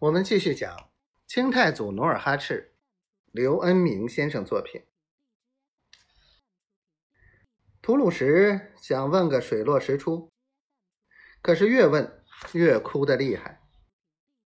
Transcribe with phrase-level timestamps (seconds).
[0.00, 0.90] 我们继续讲
[1.26, 2.72] 清太祖努尔哈赤，
[3.32, 4.84] 刘恩明先生作品。
[7.82, 10.30] 吐鲁什想问个水落石出，
[11.42, 12.22] 可是越问
[12.52, 13.60] 越哭得厉害，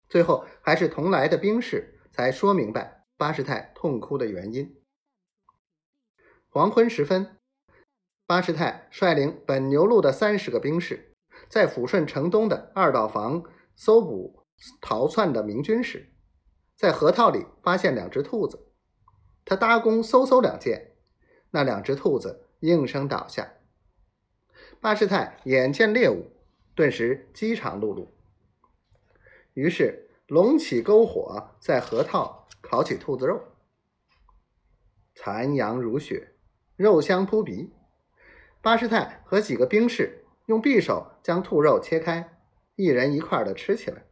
[0.08, 4.80] 最后还是同来的兵士才说明白八师太痛哭的原因。
[6.48, 7.36] 黄昏时分，
[8.24, 11.14] 八师太率领本牛路的三十个兵士，
[11.50, 13.44] 在抚顺城东的二道房
[13.76, 14.41] 搜捕
[14.80, 16.10] 逃窜的明军时，
[16.76, 18.68] 在河套里发现两只兔子，
[19.44, 20.92] 他搭弓嗖嗖两箭，
[21.50, 22.48] 那两只兔子。
[22.62, 23.54] 应声倒下，
[24.80, 26.30] 八师太眼见猎物，
[26.76, 28.06] 顿时饥肠辘辘。
[29.54, 33.42] 于是隆起篝火，在河套烤起兔子肉，
[35.16, 36.36] 残阳如血，
[36.76, 37.72] 肉香扑鼻。
[38.60, 42.38] 八师太和几个兵士用匕首将兔肉切开，
[42.76, 44.06] 一人一块的吃起来。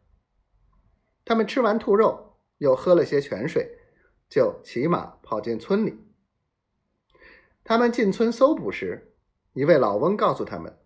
[1.23, 3.77] 他们吃完兔肉，又喝了些泉水，
[4.29, 5.99] 就骑马跑进村里。
[7.63, 9.13] 他们进村搜捕时，
[9.53, 10.77] 一位老翁告诉他们，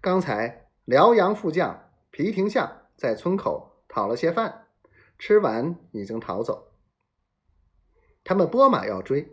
[0.00, 4.66] 刚才辽阳副将皮廷相在村口讨了些饭，
[5.18, 6.72] 吃完已经逃走。
[8.24, 9.30] 他们拨马要追，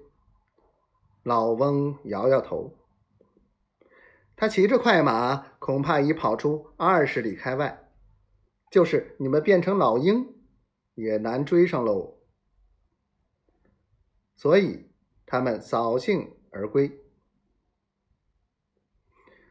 [1.24, 2.78] 老翁摇摇头，
[4.36, 7.90] 他骑着快马，恐怕已跑出二十里开外，
[8.70, 10.35] 就是你们变成老鹰，
[10.96, 12.18] 也难追上喽。
[14.36, 14.90] 所以
[15.26, 16.34] 他们扫兴。
[16.56, 17.02] 而归。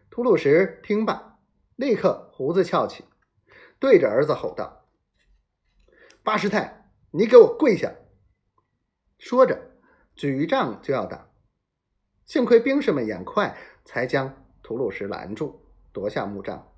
[0.08, 1.38] 吐鲁什听罢，
[1.76, 3.04] 立刻胡子翘起，
[3.78, 4.86] 对着儿子吼道
[6.24, 7.94] ：“八师太，你给我跪下！”
[9.20, 9.76] 说着，
[10.14, 11.28] 举杖就要打。
[12.24, 15.60] 幸亏兵士们眼快，才将吐鲁什拦住，
[15.92, 16.72] 夺下木杖。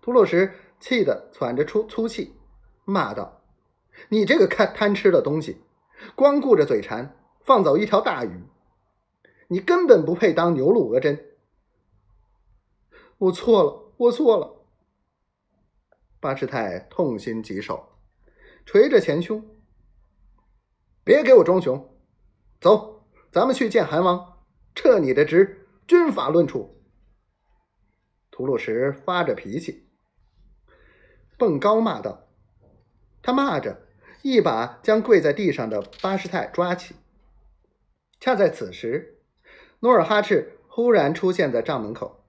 [0.00, 2.37] 吐鲁什气得喘着粗粗气，
[2.90, 3.42] 骂道
[4.08, 5.60] ：“你这个贪贪吃的东西，
[6.14, 8.42] 光顾着嘴馋，放走一条大鱼！”
[9.48, 11.36] 你根本不配当牛鹿额真，
[13.16, 14.56] 我错了，我错了。
[16.20, 17.98] 八师太痛心疾首，
[18.66, 19.42] 捶着前胸，
[21.02, 21.94] 别给我装熊，
[22.60, 24.38] 走，咱们去见韩王，
[24.74, 26.82] 撤你的职，军法论处。
[28.30, 29.88] 吐鲁什发着脾气，
[31.38, 32.27] 蹦高骂道
[33.28, 33.82] ：“他骂着，
[34.22, 36.94] 一把将跪在地上的八师太抓起。
[38.18, 39.18] 恰在此时。”
[39.80, 42.24] 努尔哈赤忽然出现在帐门口，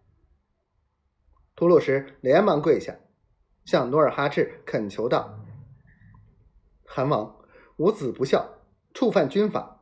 [1.55, 2.97] 吐鲁什连忙跪下，
[3.63, 5.39] 向努尔哈赤恳求道
[6.83, 7.45] ：“韩王，
[7.77, 8.59] 我子不孝，
[8.93, 9.81] 触犯军法，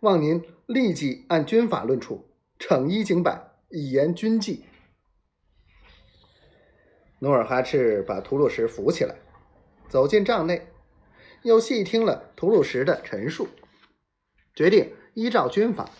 [0.00, 2.28] 望您立即按军法论处，
[2.58, 4.66] 惩一儆百，以严军纪。”
[7.20, 9.16] 努尔哈赤把吐鲁什扶起来，
[9.90, 10.68] 走进帐内，
[11.42, 13.48] 又细听了吐鲁什的陈述，
[14.54, 15.90] 决定依照军法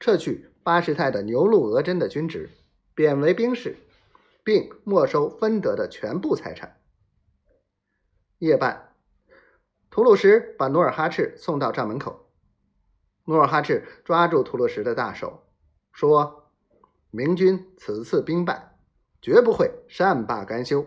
[0.00, 0.50] 撤去。
[0.64, 2.50] 八师太的牛鹿额真的军职，
[2.92, 3.76] 贬为兵士，
[4.42, 6.80] 并没收分得的全部财产。
[8.38, 8.92] 夜半，
[9.90, 12.28] 吐鲁什把努尔哈赤送到帐门口。
[13.26, 15.44] 努尔哈赤抓住吐鲁什的大手，
[15.92, 16.50] 说
[17.12, 18.76] ：“明军此次兵败，
[19.22, 20.84] 绝不会善罢甘休，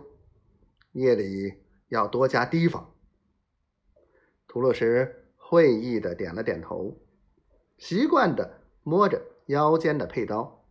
[0.91, 1.53] 夜里
[1.89, 2.93] 要多加提防。”
[4.47, 6.97] 图鲁什会意的点了点头，
[7.77, 9.21] 习惯的摸着。
[9.49, 10.63] 腰间的佩刀，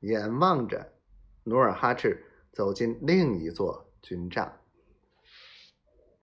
[0.00, 0.94] 眼望着
[1.42, 4.58] 努尔哈赤走进另一座军帐。